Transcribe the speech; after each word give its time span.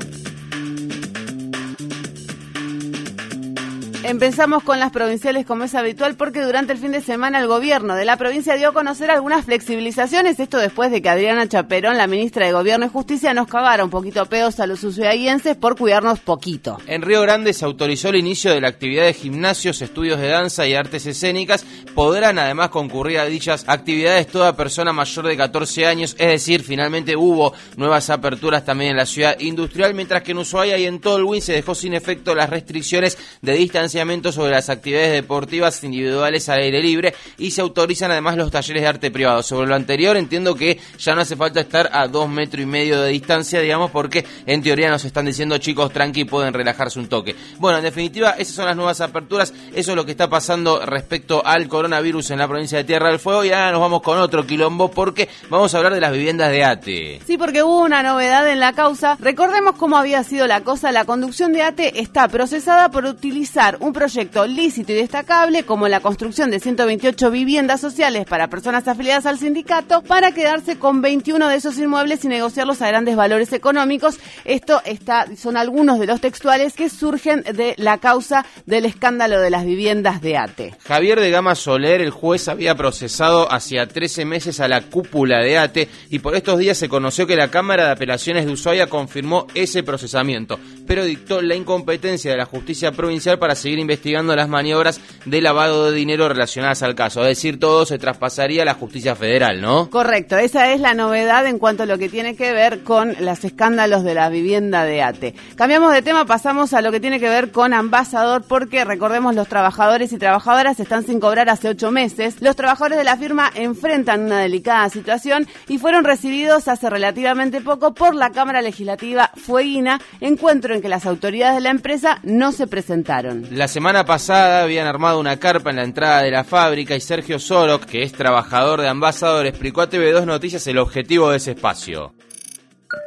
Empezamos 4.05 4.65
con 4.65 4.81
las 4.81 4.91
provinciales 4.91 5.47
como 5.47 5.63
es 5.63 5.77
habitual 5.77 6.17
porque 6.17 6.43
durante 6.43 6.73
el 6.73 6.79
fin 6.81 6.91
de 6.91 7.01
semana 7.01 7.39
el 7.39 7.47
gobierno 7.47 7.95
de 7.95 8.05
la 8.05 8.17
provincia 8.17 8.57
dio 8.57 8.71
a 8.71 8.73
conocer 8.73 9.13
algunas 9.13 9.45
flexibilizaciones, 9.45 10.41
esto 10.41 10.59
después 10.59 10.91
de 10.91 11.01
que 11.01 11.09
Adriana 11.09 11.49
Chaperón, 11.49 11.97
la 11.97 12.09
ministra 12.09 12.45
de 12.45 12.53
Gobierno 12.53 12.87
y 12.87 12.89
Justicia, 12.89 13.33
nos 13.33 13.47
cagara 13.47 13.85
un 13.85 13.91
poquito 13.91 14.27
peos 14.27 14.59
a 14.59 14.67
los 14.67 14.83
usuarienses 14.83 15.57
por 15.57 15.79
cuidarnos 15.79 16.19
poquito. 16.19 16.79
En 16.89 17.03
Río 17.03 17.23
Grande 17.23 17.53
se 17.53 17.65
autorizó 17.65 18.09
el 18.09 18.17
inicio 18.17 18.53
de 18.53 18.61
la 18.61 18.69
actividad 18.69 19.05
de 19.05 19.15
gimnasios, 19.15 19.81
estudios 19.81 20.19
de 20.19 20.29
danza 20.29 20.67
y 20.67 20.75
artes 20.75 21.07
escénicas. 21.07 21.65
Podrán 21.95 22.41
además 22.41 22.71
concurrir 22.71 23.21
a 23.21 23.27
dichas 23.27 23.65
actividades 23.69 24.27
toda 24.27 24.57
persona 24.57 24.93
mayor 24.93 25.29
de 25.29 25.37
14 25.37 25.87
años, 25.87 26.17
es 26.19 26.29
decir, 26.29 26.65
finalmente 26.65 27.15
hubo 27.15 27.53
nuevas 27.77 28.11
aperturas 28.11 28.65
también 28.65 28.91
en 28.91 28.97
la 28.97 29.07
ciudad 29.07 29.39
industrial, 29.39 29.95
mientras 29.95 30.23
que 30.23 30.33
en 30.33 30.39
Ushuaia 30.39 30.77
y 30.77 30.87
en 30.87 31.01
Tolwyn 31.01 31.41
se 31.41 31.53
dejó 31.53 31.77
sin 31.77 31.95
efecto 31.95 32.35
las 32.35 32.51
restricciones 32.51 33.17
de 33.41 33.53
distancia 33.53 33.92
sobre 34.33 34.53
las 34.53 34.71
actividades 34.71 35.13
deportivas 35.13 35.85
individuales 35.85 36.49
al 36.49 36.61
aire 36.61 36.81
libre 36.81 37.15
y 37.37 37.51
se 37.51 37.61
autorizan 37.61 38.11
además 38.11 38.37
los 38.37 38.51
talleres 38.51 38.83
de 38.83 38.89
arte 38.89 39.11
privado. 39.11 39.43
Sobre 39.43 39.69
lo 39.69 39.75
anterior 39.75 40.17
entiendo 40.17 40.55
que 40.55 40.81
ya 40.99 41.15
no 41.15 41.21
hace 41.21 41.37
falta 41.37 41.61
estar 41.61 41.91
a 41.93 42.09
dos 42.09 42.29
metros 42.29 42.63
y 42.63 42.67
medio 42.67 43.03
de 43.03 43.11
distancia, 43.11 43.61
digamos, 43.61 43.91
porque 43.91 44.25
en 44.47 44.63
teoría 44.63 44.91
nos 44.91 45.05
están 45.05 45.27
diciendo 45.27 45.59
chicos 45.59 45.93
tranqui 45.93 46.25
pueden 46.25 46.55
relajarse 46.55 46.99
un 46.99 47.09
toque. 47.09 47.37
Bueno, 47.59 47.79
en 47.79 47.85
definitiva, 47.85 48.31
esas 48.31 48.55
son 48.55 48.67
las 48.67 48.77
nuevas 48.77 49.01
aperturas, 49.01 49.53
eso 49.75 49.91
es 49.93 49.97
lo 49.97 50.05
que 50.07 50.13
está 50.13 50.31
pasando 50.31 50.85
respecto 50.87 51.45
al 51.45 51.69
coronavirus 51.69 52.31
en 52.31 52.39
la 52.39 52.49
provincia 52.49 52.79
de 52.79 52.85
Tierra 52.85 53.09
del 53.09 53.19
Fuego 53.19 53.45
y 53.45 53.51
ahora 53.51 53.73
nos 53.73 53.81
vamos 53.81 54.03
con 54.03 54.19
otro 54.19 54.47
quilombo 54.47 54.91
porque 54.91 55.29
vamos 55.51 55.75
a 55.75 55.79
hablar 55.79 55.95
de 55.95 56.01
las 56.01 56.13
viviendas 56.13 56.51
de 56.51 56.65
ATE. 56.65 57.21
Sí, 57.27 57.37
porque 57.37 57.63
hubo 57.63 57.81
una 57.81 58.03
novedad 58.03 58.49
en 58.49 58.59
la 58.59 58.73
causa. 58.73 59.17
Recordemos 59.21 59.77
cómo 59.77 59.97
había 59.97 60.25
sido 60.25 60.47
la 60.47 60.63
cosa. 60.63 60.93
La 60.93 61.05
conducción 61.05 61.53
de 61.53 61.63
ATE 61.63 62.01
está 62.01 62.29
procesada 62.29 62.91
por 62.91 63.05
utilizar 63.05 63.77
un 63.83 63.93
proyecto 63.93 64.47
lícito 64.47 64.93
y 64.93 64.95
destacable 64.95 65.65
como 65.65 65.89
la 65.89 66.01
construcción 66.01 66.51
de 66.51 66.61
128 66.61 67.31
viviendas 67.33 67.81
sociales 67.81 68.25
para 68.27 68.49
personas 68.49 68.87
afiliadas 68.87 69.27
al 69.27 69.39
sindicato 69.39 70.03
para 70.03 70.33
quedarse 70.33 70.79
con 70.79 71.03
21 71.03 71.49
de 71.49 71.57
esos 71.57 71.77
inmuebles 71.79 72.25
y 72.25 72.29
negociarlos 72.29 72.81
a 72.81 72.87
grandes 72.87 73.17
valores 73.17 73.53
económicos. 73.53 74.19
Esto 74.45 74.81
está, 74.85 75.27
son 75.37 75.57
algunos 75.57 75.99
de 75.99 76.07
los 76.07 76.21
textuales 76.21 76.75
que 76.75 76.89
surgen 76.89 77.43
de 77.43 77.75
la 77.77 77.99
causa 77.99 78.47
del 78.67 78.85
escándalo 78.85 79.41
de 79.41 79.51
las 79.51 79.65
viviendas 79.65 80.23
de 80.23 80.37
ATE. 80.37 80.75
Javier 80.85 81.19
de 81.19 81.31
Gama 81.31 81.57
Soler, 81.57 82.01
el 82.01 82.11
juez, 82.11 82.47
había 82.49 82.77
procesado 82.77 83.53
hacia 83.53 83.87
13 83.87 84.25
meses 84.25 84.61
a 84.61 84.69
la 84.69 84.83
cúpula 84.83 85.41
de 85.41 85.59
ATE 85.59 85.89
y 86.09 86.21
por 86.21 86.37
estos 86.37 86.59
días 86.61 86.79
se 86.79 86.89
conoció 86.89 87.27
que 87.27 87.35
la 87.35 87.51
Cámara 87.51 87.87
de 87.87 87.93
Apelaciones 87.93 88.47
de 88.47 88.53
Ushuaia 88.53 88.87
confirmó 88.87 89.49
ese 89.55 89.83
procesamiento, 89.83 90.61
pero 90.87 91.05
dictó 91.05 91.43
la 91.43 91.57
incompetencia 91.57 92.31
de 92.31 92.37
la 92.37 92.47
justicia 92.47 92.93
provincial 92.93 93.41
para 93.41 93.57
seguir 93.57 93.72
investigando 93.79 94.35
las 94.37 94.49
maniobras 94.49 95.01
de 95.25 95.41
lavado 95.41 95.91
de 95.91 95.97
dinero 95.97 96.29
relacionadas 96.29 96.83
al 96.83 96.95
caso. 96.95 97.23
Es 97.23 97.37
decir, 97.37 97.59
todo 97.59 97.87
se 97.87 97.99
traspasaría 97.99 98.63
a 98.63 98.67
la 98.67 98.75
justicia 98.75 99.15
federal, 99.15 99.61
¿no? 99.61 99.91
Correcto, 99.91 100.37
esa 100.37 100.73
es 100.73 100.81
la 100.81 100.95
novedad 100.95 101.47
en 101.47 101.59
cuanto 101.59 101.85
a 101.85 101.87
lo 101.87 101.99
que 101.99 102.09
tiene 102.09 102.37
que 102.37 102.53
ver 102.53 102.83
con 102.83 103.15
los 103.21 103.45
escándalos 103.45 104.05
de 104.05 104.15
la 104.15 104.29
vivienda 104.29 104.85
de 104.85 105.03
ATE. 105.03 105.35
Cambiamos 105.57 105.93
de 105.93 106.03
tema, 106.03 106.25
pasamos 106.27 106.75
a 106.75 106.83
lo 106.83 106.93
que 106.93 107.01
tiene 107.01 107.21
que 107.21 107.29
ver 107.29 107.53
con 107.53 107.73
Ambasador, 107.73 108.45
porque 108.47 108.85
recordemos 108.85 109.35
los 109.35 109.49
trabajadores 109.49 110.13
y 110.13 110.19
trabajadoras 110.19 110.81
están 110.81 111.05
sin 111.05 111.21
cobrar 111.21 111.49
hace 111.49 111.69
ocho 111.69 111.91
meses. 111.91 112.37
Los 112.41 112.57
trabajadores 112.57 112.99
de 112.99 113.05
la 113.05 113.17
firma 113.17 113.51
enfrentan 113.55 114.23
una 114.25 114.41
delicada 114.41 114.89
situación 114.89 115.47
y 115.69 115.79
fueron 115.79 116.05
recibidos 116.05 116.69
hace 116.69 116.91
relativamente 116.91 117.61
poco 117.61 117.95
por 117.95 118.15
la 118.15 118.31
Cámara 118.31 118.63
Legislativa 118.63 119.31
Fueguina, 119.37 120.01
encuentro 120.21 120.75
en 120.75 120.83
que 120.83 120.89
las 120.89 121.07
autoridades 121.07 121.57
de 121.57 121.63
la 121.63 121.71
empresa 121.71 122.19
no 122.23 122.53
se 122.53 122.67
presentaron. 122.67 123.47
La 123.51 123.62
semana 123.69 124.05
pasada 124.05 124.63
habían 124.63 124.87
armado 124.87 125.21
una 125.21 125.39
carpa 125.39 125.71
en 125.71 125.77
la 125.77 125.85
entrada 125.85 126.23
de 126.23 126.31
la 126.31 126.45
fábrica 126.45 126.97
y 126.97 127.01
Sergio 127.01 127.39
Sorok, 127.39 127.85
que 127.85 128.03
es 128.03 128.13
trabajador 128.13 128.81
de 128.81 128.89
Ambasador, 128.89 129.47
explicó 129.47 129.83
a 129.83 129.91
TV2 129.91 130.25
Noticias 130.25 130.67
el 130.67 130.79
objetivo 130.79 131.31
de 131.31 131.37
ese 131.37 131.53
espacio. 131.53 132.15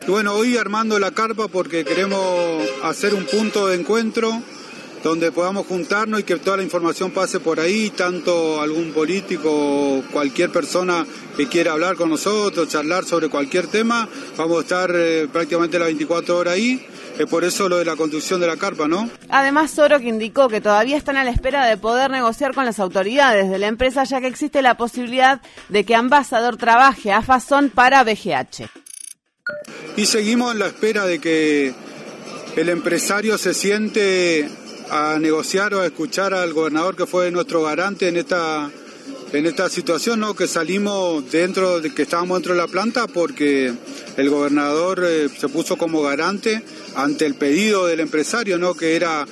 Bueno, 0.08 0.34
hoy 0.34 0.58
armando 0.58 1.00
la 1.00 1.12
carpa 1.12 1.48
porque 1.48 1.86
queremos 1.86 2.20
hacer 2.84 3.14
un 3.14 3.26
punto 3.26 3.68
de 3.68 3.76
encuentro 3.76 4.42
donde 5.04 5.32
podamos 5.32 5.68
juntarnos 5.68 6.20
y 6.20 6.24
que 6.24 6.36
toda 6.38 6.58
la 6.58 6.64
información 6.64 7.12
pase 7.12 7.40
por 7.40 7.60
ahí, 7.60 7.92
tanto 7.92 8.60
algún 8.60 8.92
político 8.92 9.52
o 9.52 10.04
cualquier 10.12 10.52
persona 10.52 11.06
que 11.38 11.48
quiera 11.48 11.74
hablar 11.74 11.96
con 11.96 12.10
nosotros, 12.10 12.68
charlar 12.68 13.06
sobre 13.06 13.30
cualquier 13.30 13.68
tema, 13.68 14.10
vamos 14.36 14.58
a 14.58 14.62
estar 14.62 14.92
eh, 14.96 15.28
prácticamente 15.32 15.78
las 15.78 15.90
24 15.90 16.38
horas 16.38 16.56
ahí. 16.56 16.84
Es 17.18 17.28
por 17.28 17.46
eso 17.46 17.70
lo 17.70 17.78
de 17.78 17.86
la 17.86 17.96
construcción 17.96 18.42
de 18.42 18.48
la 18.48 18.58
carpa, 18.58 18.88
¿no? 18.88 19.10
Además, 19.30 19.72
Soro 19.72 20.00
que 20.00 20.08
indicó 20.08 20.50
que 20.50 20.60
todavía 20.60 20.98
están 20.98 21.16
a 21.16 21.24
la 21.24 21.32
espera 21.32 21.66
de 21.66 21.78
poder 21.78 22.12
negociar 22.12 22.54
con 22.54 22.66
las 22.66 22.80
autoridades 22.80 23.50
de 23.50 23.58
la 23.58 23.68
empresa, 23.68 24.04
ya 24.04 24.20
que 24.20 24.28
existe 24.28 24.62
la 24.62 24.76
posibilidad 24.76 25.42
de 25.70 25.86
que 25.86 25.96
Ambasador 25.96 26.58
trabaje 26.58 27.12
a 27.14 27.22
Fazón 27.22 27.70
para 27.70 28.04
BGH. 28.04 28.70
Y 29.96 30.06
seguimos 30.06 30.52
en 30.52 30.60
la 30.60 30.68
espera 30.68 31.06
de 31.06 31.20
que 31.20 31.74
el 32.58 32.70
empresario 32.70 33.38
se 33.38 33.54
siente 33.54 34.50
a 34.90 35.18
negociar 35.20 35.74
o 35.74 35.82
a 35.82 35.86
escuchar 35.86 36.34
al 36.34 36.54
gobernador 36.54 36.96
que 36.96 37.06
fue 37.06 37.32
nuestro 37.32 37.64
garante 37.64 38.08
en 38.08 38.18
esta 38.18 38.70
en 39.36 39.46
esta 39.46 39.70
situación, 39.70 40.22
¿no? 40.22 40.34
Que 40.34 40.48
salimos 40.48 41.30
dentro 41.30 41.82
de 41.82 41.94
que 41.94 42.04
estábamos 42.04 42.38
dentro 42.38 42.54
de 42.54 42.62
la 42.62 42.68
planta 42.68 43.08
porque 43.08 43.74
el 44.16 44.30
gobernador 44.30 45.04
eh, 45.06 45.28
se 45.30 45.50
puso 45.50 45.78
como 45.78 46.02
garante 46.02 46.64
ante 46.96 47.26
el 47.26 47.36
pedido 47.36 47.86
del 47.86 48.00
empresario, 48.00 48.58
¿no? 48.58 48.74
Que 48.76 48.96
era 48.96 49.28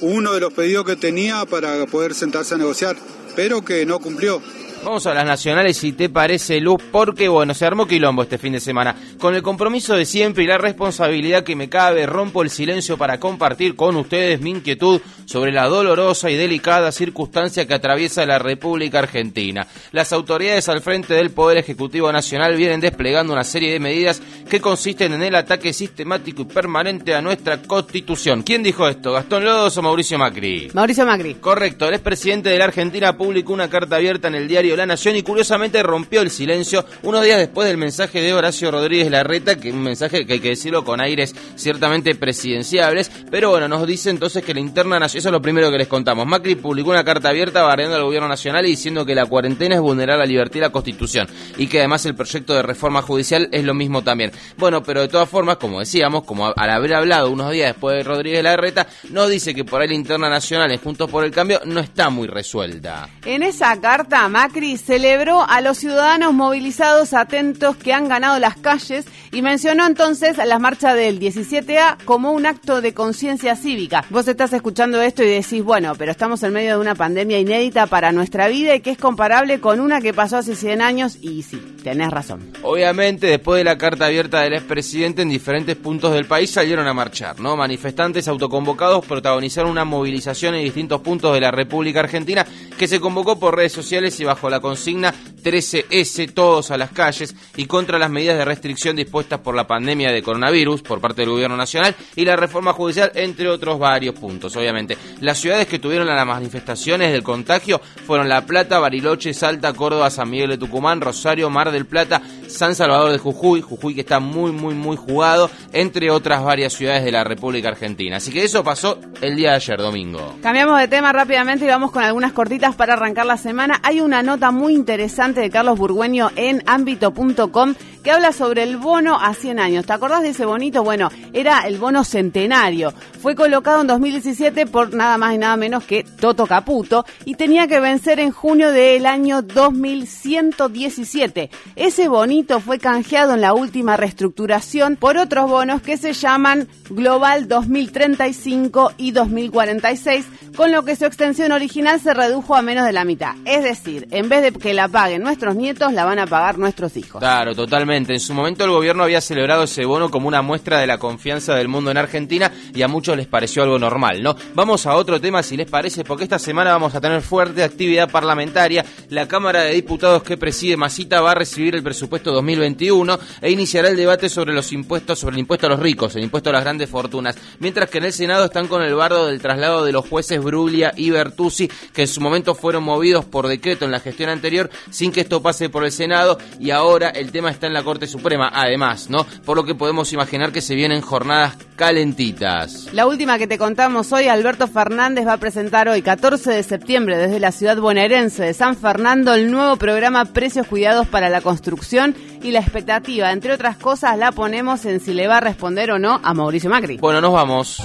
uno 0.00 0.34
de 0.34 0.40
los 0.40 0.52
pedidos 0.52 0.84
que 0.84 0.96
tenía 0.96 1.46
para 1.46 1.86
poder 1.86 2.14
sentarse 2.14 2.54
a 2.54 2.58
negociar, 2.58 2.96
pero 3.34 3.64
que 3.64 3.86
no 3.86 3.98
cumplió. 3.98 4.42
Vamos 4.86 5.04
a 5.08 5.14
las 5.14 5.26
nacionales, 5.26 5.78
si 5.78 5.94
te 5.94 6.08
parece, 6.08 6.60
Luz, 6.60 6.80
porque, 6.92 7.26
bueno, 7.26 7.54
se 7.54 7.66
armó 7.66 7.88
quilombo 7.88 8.22
este 8.22 8.38
fin 8.38 8.52
de 8.52 8.60
semana. 8.60 8.94
Con 9.18 9.34
el 9.34 9.42
compromiso 9.42 9.96
de 9.96 10.04
siempre 10.04 10.44
y 10.44 10.46
la 10.46 10.58
responsabilidad 10.58 11.42
que 11.42 11.56
me 11.56 11.68
cabe, 11.68 12.06
rompo 12.06 12.44
el 12.44 12.50
silencio 12.50 12.96
para 12.96 13.18
compartir 13.18 13.74
con 13.74 13.96
ustedes 13.96 14.40
mi 14.40 14.50
inquietud 14.50 15.00
sobre 15.24 15.50
la 15.50 15.66
dolorosa 15.66 16.30
y 16.30 16.36
delicada 16.36 16.92
circunstancia 16.92 17.66
que 17.66 17.74
atraviesa 17.74 18.24
la 18.26 18.38
República 18.38 19.00
Argentina. 19.00 19.66
Las 19.90 20.12
autoridades 20.12 20.68
al 20.68 20.80
frente 20.80 21.14
del 21.14 21.30
Poder 21.30 21.58
Ejecutivo 21.58 22.12
Nacional 22.12 22.54
vienen 22.54 22.80
desplegando 22.80 23.32
una 23.32 23.42
serie 23.42 23.72
de 23.72 23.80
medidas 23.80 24.22
que 24.48 24.60
consisten 24.60 25.14
en 25.14 25.24
el 25.24 25.34
ataque 25.34 25.72
sistemático 25.72 26.42
y 26.42 26.44
permanente 26.44 27.12
a 27.12 27.20
nuestra 27.20 27.60
Constitución. 27.60 28.44
¿Quién 28.44 28.62
dijo 28.62 28.86
esto? 28.86 29.14
¿Gastón 29.14 29.44
Lodos 29.44 29.76
o 29.78 29.82
Mauricio 29.82 30.16
Macri? 30.16 30.70
Mauricio 30.74 31.04
Macri. 31.04 31.34
Correcto, 31.34 31.88
el 31.88 31.94
expresidente 31.94 32.50
de 32.50 32.58
la 32.58 32.66
Argentina 32.66 33.16
publicó 33.16 33.52
una 33.52 33.68
carta 33.68 33.96
abierta 33.96 34.28
en 34.28 34.36
el 34.36 34.46
diario 34.46 34.75
La 34.76 34.86
Nación 34.86 35.16
y 35.16 35.22
curiosamente 35.22 35.82
rompió 35.82 36.22
el 36.22 36.30
silencio 36.30 36.84
unos 37.02 37.22
días 37.24 37.38
después 37.38 37.68
del 37.68 37.76
mensaje 37.76 38.20
de 38.20 38.34
Horacio 38.34 38.70
Rodríguez 38.70 39.10
Larreta, 39.10 39.56
que 39.56 39.72
un 39.72 39.82
mensaje 39.82 40.26
que 40.26 40.34
hay 40.34 40.40
que 40.40 40.50
decirlo 40.50 40.84
con 40.84 41.00
aires 41.00 41.34
ciertamente 41.56 42.14
presidenciables, 42.14 43.10
pero 43.30 43.50
bueno, 43.50 43.68
nos 43.68 43.86
dice 43.86 44.10
entonces 44.10 44.44
que 44.44 44.54
la 44.54 44.60
interna 44.60 44.98
nacional, 44.98 45.18
eso 45.18 45.28
es 45.28 45.32
lo 45.32 45.42
primero 45.42 45.70
que 45.70 45.78
les 45.78 45.88
contamos, 45.88 46.26
Macri 46.26 46.56
publicó 46.56 46.90
una 46.90 47.04
carta 47.04 47.30
abierta 47.30 47.62
barreando 47.62 47.96
al 47.96 48.04
gobierno 48.04 48.28
nacional 48.28 48.66
y 48.66 48.70
diciendo 48.70 49.04
que 49.06 49.14
la 49.14 49.26
cuarentena 49.26 49.76
es 49.76 49.80
vulnerar 49.80 50.18
la 50.18 50.26
libertad 50.26 50.56
y 50.56 50.60
la 50.60 50.70
constitución, 50.70 51.28
y 51.56 51.66
que 51.66 51.78
además 51.78 52.04
el 52.06 52.14
proyecto 52.14 52.54
de 52.54 52.62
reforma 52.62 53.02
judicial 53.02 53.48
es 53.52 53.64
lo 53.64 53.74
mismo 53.74 54.02
también. 54.02 54.32
Bueno, 54.56 54.82
pero 54.82 55.00
de 55.00 55.08
todas 55.08 55.28
formas, 55.28 55.56
como 55.56 55.80
decíamos, 55.80 56.24
como 56.24 56.52
al 56.54 56.70
haber 56.70 56.94
hablado 56.94 57.30
unos 57.30 57.50
días 57.52 57.72
después 57.72 57.96
de 57.96 58.02
Rodríguez 58.02 58.42
Larreta, 58.42 58.86
nos 59.10 59.28
dice 59.28 59.54
que 59.54 59.64
por 59.64 59.80
ahí 59.80 59.88
la 59.88 59.94
interna 59.94 60.28
nacional 60.28 60.70
en 60.72 60.78
Juntos 60.78 61.10
por 61.10 61.24
el 61.24 61.30
Cambio 61.30 61.60
no 61.64 61.80
está 61.80 62.10
muy 62.10 62.26
resuelta. 62.26 63.08
En 63.24 63.42
esa 63.42 63.80
carta, 63.80 64.28
Macri 64.28 64.65
Macri 64.66 64.78
celebró 64.78 65.48
a 65.48 65.60
los 65.60 65.78
ciudadanos 65.78 66.34
movilizados 66.34 67.14
atentos 67.14 67.76
que 67.76 67.92
han 67.92 68.08
ganado 68.08 68.40
las 68.40 68.56
calles 68.56 69.06
y 69.30 69.40
mencionó 69.40 69.86
entonces 69.86 70.38
la 70.38 70.58
marcha 70.58 70.94
del 70.94 71.20
17A 71.20 71.98
como 72.04 72.32
un 72.32 72.46
acto 72.46 72.80
de 72.80 72.92
conciencia 72.92 73.54
cívica. 73.54 74.04
Vos 74.10 74.26
estás 74.26 74.52
escuchando 74.52 75.00
esto 75.00 75.22
y 75.22 75.28
decís, 75.28 75.62
bueno, 75.62 75.94
pero 75.96 76.10
estamos 76.10 76.42
en 76.42 76.52
medio 76.52 76.72
de 76.72 76.80
una 76.80 76.96
pandemia 76.96 77.38
inédita 77.38 77.86
para 77.86 78.10
nuestra 78.10 78.48
vida 78.48 78.74
y 78.74 78.80
que 78.80 78.90
es 78.90 78.98
comparable 78.98 79.60
con 79.60 79.78
una 79.78 80.00
que 80.00 80.12
pasó 80.12 80.38
hace 80.38 80.56
100 80.56 80.82
años 80.82 81.18
y 81.20 81.42
sí, 81.42 81.62
tenés 81.86 82.10
razón. 82.10 82.52
Obviamente, 82.64 83.28
después 83.28 83.58
de 83.58 83.64
la 83.64 83.78
carta 83.78 84.06
abierta 84.06 84.40
del 84.40 84.54
expresidente 84.54 85.22
en 85.22 85.28
diferentes 85.28 85.76
puntos 85.76 86.12
del 86.12 86.26
país 86.26 86.50
salieron 86.50 86.88
a 86.88 86.92
marchar, 86.92 87.38
¿no? 87.38 87.56
Manifestantes 87.56 88.26
autoconvocados 88.26 89.06
protagonizaron 89.06 89.70
una 89.70 89.84
movilización 89.84 90.56
en 90.56 90.64
distintos 90.64 91.00
puntos 91.00 91.32
de 91.32 91.40
la 91.40 91.52
República 91.52 92.00
Argentina 92.00 92.44
que 92.76 92.88
se 92.88 92.98
convocó 92.98 93.38
por 93.38 93.54
redes 93.54 93.72
sociales 93.72 94.18
y 94.18 94.24
bajo 94.24 94.50
la 94.50 94.58
consigna 94.58 95.14
13S 95.44 96.34
todos 96.34 96.72
a 96.72 96.76
las 96.76 96.90
calles 96.90 97.36
y 97.56 97.66
contra 97.66 98.00
las 98.00 98.10
medidas 98.10 98.36
de 98.36 98.44
restricción 98.44 98.96
dispuestas 98.96 99.38
por 99.38 99.54
la 99.54 99.68
pandemia 99.68 100.10
de 100.10 100.24
coronavirus 100.24 100.82
por 100.82 101.00
parte 101.00 101.22
del 101.22 101.30
gobierno 101.30 101.56
nacional 101.56 101.94
y 102.16 102.24
la 102.24 102.34
reforma 102.34 102.72
judicial, 102.72 103.12
entre 103.14 103.48
otros 103.48 103.78
varios 103.78 104.16
puntos, 104.16 104.56
obviamente. 104.56 104.98
Las 105.20 105.38
ciudades 105.38 105.68
que 105.68 105.78
tuvieron 105.78 106.08
las 106.08 106.26
manifestaciones 106.26 107.12
del 107.12 107.22
contagio 107.22 107.80
fueron 108.06 108.28
La 108.28 108.44
Plata, 108.44 108.80
Bariloche, 108.80 109.32
Salta, 109.32 109.72
Córdoba, 109.72 110.10
San 110.10 110.28
Miguel 110.28 110.50
de 110.50 110.58
Tucumán, 110.58 111.00
Rosario, 111.00 111.48
Mar 111.48 111.75
del 111.76 111.86
Plata, 111.86 112.20
San 112.48 112.74
Salvador 112.74 113.12
de 113.12 113.18
Jujuy, 113.18 113.60
Jujuy 113.60 113.94
que 113.94 114.00
está 114.02 114.20
muy, 114.20 114.52
muy, 114.52 114.74
muy 114.74 114.96
jugado, 114.96 115.50
entre 115.72 116.10
otras 116.10 116.42
varias 116.42 116.72
ciudades 116.72 117.04
de 117.04 117.12
la 117.12 117.24
República 117.24 117.68
Argentina. 117.68 118.16
Así 118.16 118.30
que 118.30 118.44
eso 118.44 118.62
pasó 118.62 118.98
el 119.20 119.36
día 119.36 119.50
de 119.50 119.56
ayer, 119.56 119.78
domingo. 119.78 120.34
Cambiamos 120.42 120.78
de 120.78 120.88
tema 120.88 121.12
rápidamente 121.12 121.64
y 121.64 121.68
vamos 121.68 121.90
con 121.90 122.02
algunas 122.02 122.32
cortitas 122.32 122.74
para 122.74 122.94
arrancar 122.94 123.26
la 123.26 123.36
semana. 123.36 123.80
Hay 123.82 124.00
una 124.00 124.22
nota 124.22 124.50
muy 124.50 124.74
interesante 124.74 125.40
de 125.40 125.50
Carlos 125.50 125.78
Burgueño 125.78 126.30
en 126.36 126.62
ámbito.com 126.66 127.74
que 128.02 128.12
habla 128.12 128.32
sobre 128.32 128.62
el 128.62 128.76
bono 128.76 129.18
a 129.20 129.34
100 129.34 129.58
años. 129.58 129.84
¿Te 129.84 129.92
acordás 129.92 130.22
de 130.22 130.28
ese 130.28 130.46
bonito? 130.46 130.84
Bueno, 130.84 131.10
era 131.32 131.66
el 131.66 131.78
bono 131.78 132.04
centenario. 132.04 132.94
Fue 133.20 133.34
colocado 133.34 133.80
en 133.80 133.88
2017 133.88 134.66
por 134.66 134.94
nada 134.94 135.18
más 135.18 135.34
y 135.34 135.38
nada 135.38 135.56
menos 135.56 135.82
que 135.82 136.04
Toto 136.04 136.46
Caputo 136.46 137.04
y 137.24 137.34
tenía 137.34 137.66
que 137.66 137.80
vencer 137.80 138.20
en 138.20 138.30
junio 138.30 138.70
del 138.70 139.06
año 139.06 139.42
2117. 139.42 141.50
Ese 141.74 142.08
bonito 142.08 142.35
fue 142.44 142.78
canjeado 142.78 143.34
en 143.34 143.40
la 143.40 143.54
última 143.54 143.96
reestructuración 143.96 144.96
por 144.96 145.16
otros 145.16 145.48
bonos 145.48 145.80
que 145.80 145.96
se 145.96 146.12
llaman 146.12 146.68
Global 146.90 147.48
2035 147.48 148.92
y 148.98 149.12
2046, 149.12 150.26
con 150.54 150.70
lo 150.70 150.84
que 150.84 150.96
su 150.96 151.06
extensión 151.06 151.52
original 151.52 151.98
se 151.98 152.12
redujo 152.12 152.54
a 152.54 152.62
menos 152.62 152.84
de 152.84 152.92
la 152.92 153.04
mitad. 153.04 153.34
Es 153.44 153.64
decir, 153.64 154.06
en 154.10 154.28
vez 154.28 154.42
de 154.42 154.52
que 154.52 154.74
la 154.74 154.88
paguen 154.88 155.22
nuestros 155.22 155.56
nietos, 155.56 155.92
la 155.92 156.04
van 156.04 156.18
a 156.18 156.26
pagar 156.26 156.58
nuestros 156.58 156.96
hijos. 156.96 157.20
Claro, 157.20 157.54
totalmente. 157.54 158.12
En 158.12 158.20
su 158.20 158.34
momento 158.34 158.64
el 158.64 158.70
gobierno 158.70 159.02
había 159.02 159.20
celebrado 159.20 159.64
ese 159.64 159.84
bono 159.84 160.10
como 160.10 160.28
una 160.28 160.42
muestra 160.42 160.78
de 160.78 160.86
la 160.86 160.98
confianza 160.98 161.54
del 161.54 161.68
mundo 161.68 161.90
en 161.90 161.96
Argentina 161.96 162.52
y 162.74 162.82
a 162.82 162.88
muchos 162.88 163.16
les 163.16 163.26
pareció 163.26 163.62
algo 163.62 163.78
normal, 163.78 164.22
¿no? 164.22 164.36
Vamos 164.54 164.86
a 164.86 164.94
otro 164.94 165.20
tema 165.20 165.42
si 165.42 165.56
les 165.56 165.70
parece, 165.70 166.04
porque 166.04 166.24
esta 166.24 166.38
semana 166.38 166.72
vamos 166.72 166.94
a 166.94 167.00
tener 167.00 167.22
fuerte 167.22 167.64
actividad 167.64 168.10
parlamentaria. 168.10 168.84
La 169.08 169.26
Cámara 169.26 169.62
de 169.62 169.72
Diputados 169.72 170.22
que 170.22 170.36
preside 170.36 170.76
Masita 170.76 171.20
va 171.22 171.32
a 171.32 171.34
recibir 171.34 171.74
el 171.74 171.82
presupuesto 171.82 172.25
2021 172.32 173.18
e 173.40 173.50
iniciará 173.50 173.88
el 173.88 173.96
debate 173.96 174.28
sobre 174.28 174.54
los 174.54 174.72
impuestos, 174.72 175.18
sobre 175.18 175.34
el 175.34 175.40
impuesto 175.40 175.66
a 175.66 175.70
los 175.70 175.80
ricos, 175.80 176.16
el 176.16 176.24
impuesto 176.24 176.50
a 176.50 176.54
las 176.54 176.62
grandes 176.62 176.88
fortunas, 176.88 177.36
mientras 177.58 177.90
que 177.90 177.98
en 177.98 178.04
el 178.04 178.12
Senado 178.12 178.46
están 178.46 178.68
con 178.68 178.82
el 178.82 178.94
bardo 178.94 179.26
del 179.26 179.40
traslado 179.40 179.84
de 179.84 179.92
los 179.92 180.08
jueces 180.08 180.42
Bruglia 180.42 180.92
y 180.96 181.10
Bertuzzi, 181.10 181.68
que 181.92 182.02
en 182.02 182.08
su 182.08 182.20
momento 182.20 182.54
fueron 182.54 182.84
movidos 182.84 183.24
por 183.24 183.48
decreto 183.48 183.84
en 183.84 183.90
la 183.90 184.00
gestión 184.00 184.30
anterior 184.30 184.70
sin 184.90 185.12
que 185.12 185.20
esto 185.20 185.42
pase 185.42 185.68
por 185.68 185.84
el 185.84 185.92
Senado 185.92 186.38
y 186.58 186.70
ahora 186.70 187.10
el 187.10 187.30
tema 187.32 187.50
está 187.50 187.66
en 187.66 187.72
la 187.72 187.82
Corte 187.82 188.06
Suprema, 188.06 188.50
además, 188.52 189.10
¿no? 189.10 189.26
Por 189.44 189.56
lo 189.56 189.64
que 189.64 189.74
podemos 189.74 190.12
imaginar 190.12 190.52
que 190.52 190.60
se 190.60 190.74
vienen 190.74 191.00
jornadas 191.00 191.56
calentitas. 191.76 192.88
La 192.92 193.06
última 193.06 193.38
que 193.38 193.46
te 193.46 193.58
contamos 193.58 194.12
hoy, 194.12 194.28
Alberto 194.28 194.66
Fernández 194.66 195.26
va 195.26 195.34
a 195.34 195.38
presentar 195.38 195.88
hoy, 195.88 196.02
14 196.02 196.50
de 196.50 196.62
septiembre, 196.62 197.18
desde 197.18 197.38
la 197.38 197.52
ciudad 197.52 197.76
bonaerense 197.76 198.44
de 198.44 198.54
San 198.54 198.76
Fernando, 198.76 199.34
el 199.34 199.50
nuevo 199.50 199.76
programa 199.76 200.24
Precios 200.24 200.66
Cuidados 200.66 201.06
para 201.06 201.28
la 201.28 201.40
Construcción 201.40 202.15
y 202.42 202.50
la 202.50 202.60
expectativa, 202.60 203.32
entre 203.32 203.52
otras 203.52 203.76
cosas, 203.76 204.16
la 204.18 204.32
ponemos 204.32 204.84
en 204.84 205.00
si 205.00 205.14
le 205.14 205.26
va 205.26 205.38
a 205.38 205.40
responder 205.40 205.90
o 205.90 205.98
no 205.98 206.20
a 206.22 206.34
Mauricio 206.34 206.70
Macri. 206.70 206.98
Bueno, 206.98 207.20
nos 207.20 207.32
vamos. 207.32 207.82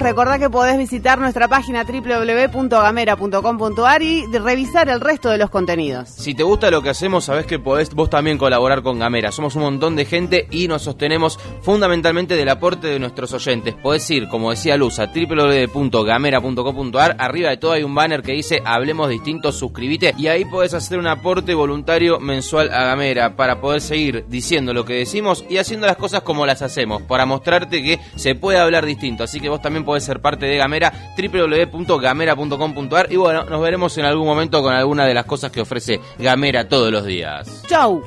Recordá 0.00 0.38
que 0.38 0.48
podés 0.48 0.78
visitar 0.78 1.18
nuestra 1.18 1.46
página 1.46 1.84
www.gamera.com.ar 1.84 4.02
y 4.02 4.24
revisar 4.26 4.88
el 4.88 4.98
resto 4.98 5.28
de 5.28 5.36
los 5.36 5.50
contenidos. 5.50 6.08
Si 6.08 6.34
te 6.34 6.42
gusta 6.42 6.70
lo 6.70 6.80
que 6.80 6.88
hacemos, 6.88 7.26
sabés 7.26 7.44
que 7.44 7.58
podés 7.58 7.94
vos 7.94 8.08
también 8.08 8.38
colaborar 8.38 8.82
con 8.82 8.98
Gamera. 8.98 9.30
Somos 9.30 9.56
un 9.56 9.62
montón 9.62 9.96
de 9.96 10.06
gente 10.06 10.48
y 10.50 10.68
nos 10.68 10.80
sostenemos 10.80 11.38
fundamentalmente 11.60 12.34
del 12.34 12.48
aporte 12.48 12.86
de 12.86 12.98
nuestros 12.98 13.34
oyentes. 13.34 13.74
Podés 13.74 14.10
ir, 14.10 14.26
como 14.28 14.48
decía 14.48 14.78
Luz, 14.78 14.98
a 15.00 15.08
www.gamera.com.ar. 15.08 17.16
Arriba 17.18 17.50
de 17.50 17.58
todo 17.58 17.72
hay 17.72 17.82
un 17.82 17.94
banner 17.94 18.22
que 18.22 18.32
dice 18.32 18.62
Hablemos 18.64 19.10
Distintos, 19.10 19.58
suscríbete 19.58 20.14
y 20.16 20.28
ahí 20.28 20.46
podés 20.46 20.72
hacer 20.72 20.98
un 20.98 21.08
aporte 21.08 21.52
voluntario 21.52 22.20
mensual 22.20 22.72
a 22.72 22.84
Gamera 22.84 23.36
para 23.36 23.60
poder 23.60 23.82
seguir 23.82 24.24
diciendo 24.28 24.72
lo 24.72 24.86
que 24.86 24.94
decimos 24.94 25.44
y 25.50 25.58
haciendo 25.58 25.86
las 25.86 25.98
cosas 25.98 26.22
como 26.22 26.46
las 26.46 26.62
hacemos, 26.62 27.02
para 27.02 27.26
mostrarte 27.26 27.82
que 27.82 28.00
se 28.16 28.34
puede 28.34 28.58
hablar 28.58 28.86
distinto. 28.86 29.24
Así 29.24 29.40
que 29.40 29.50
vos 29.50 29.60
también 29.60 29.84
puede 29.90 30.02
ser 30.02 30.20
parte 30.20 30.46
de 30.46 30.56
Gamera, 30.56 30.92
www.gamera.com.ar 31.18 33.12
y 33.12 33.16
bueno, 33.16 33.42
nos 33.42 33.60
veremos 33.60 33.98
en 33.98 34.04
algún 34.04 34.24
momento 34.24 34.62
con 34.62 34.72
alguna 34.72 35.04
de 35.04 35.14
las 35.14 35.24
cosas 35.24 35.50
que 35.50 35.62
ofrece 35.62 35.98
Gamera 36.16 36.68
todos 36.68 36.92
los 36.92 37.04
días. 37.04 37.64
¡Chau! 37.66 38.00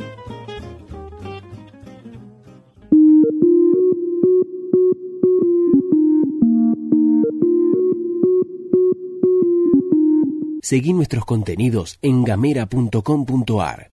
Seguí 10.62 10.94
nuestros 10.94 11.26
contenidos 11.26 12.00
en 12.02 12.24
gamera.com.ar. 12.24 13.92